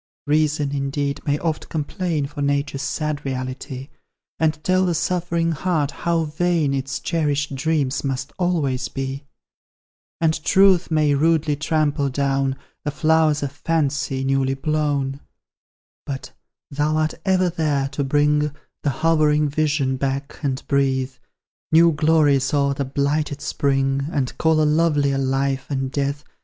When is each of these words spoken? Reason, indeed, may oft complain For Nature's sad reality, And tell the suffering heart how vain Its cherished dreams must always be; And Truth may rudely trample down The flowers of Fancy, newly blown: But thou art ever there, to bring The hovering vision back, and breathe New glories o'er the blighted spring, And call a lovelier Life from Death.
Reason, 0.25 0.71
indeed, 0.71 1.19
may 1.27 1.37
oft 1.37 1.69
complain 1.69 2.25
For 2.25 2.41
Nature's 2.41 2.81
sad 2.81 3.23
reality, 3.23 3.89
And 4.39 4.57
tell 4.63 4.83
the 4.87 4.95
suffering 4.95 5.51
heart 5.51 5.91
how 5.91 6.23
vain 6.23 6.73
Its 6.73 6.99
cherished 6.99 7.53
dreams 7.53 8.03
must 8.03 8.33
always 8.39 8.87
be; 8.89 9.25
And 10.19 10.43
Truth 10.43 10.89
may 10.89 11.13
rudely 11.13 11.55
trample 11.55 12.09
down 12.09 12.55
The 12.83 12.89
flowers 12.89 13.43
of 13.43 13.51
Fancy, 13.51 14.23
newly 14.23 14.55
blown: 14.55 15.19
But 16.07 16.31
thou 16.71 16.97
art 16.97 17.13
ever 17.23 17.51
there, 17.51 17.87
to 17.89 18.03
bring 18.03 18.51
The 18.81 18.89
hovering 19.05 19.49
vision 19.49 19.97
back, 19.97 20.39
and 20.41 20.63
breathe 20.67 21.13
New 21.71 21.91
glories 21.91 22.55
o'er 22.55 22.73
the 22.73 22.85
blighted 22.85 23.39
spring, 23.39 24.05
And 24.11 24.35
call 24.39 24.63
a 24.63 24.65
lovelier 24.65 25.19
Life 25.19 25.65
from 25.65 25.89
Death. 25.89 26.23